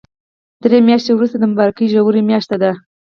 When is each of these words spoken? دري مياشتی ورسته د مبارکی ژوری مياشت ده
دري 0.61 0.79
مياشتی 0.87 1.11
ورسته 1.13 1.37
د 1.39 1.43
مبارکی 1.51 1.85
ژوری 1.93 2.21
مياشت 2.29 2.51
ده 2.61 2.71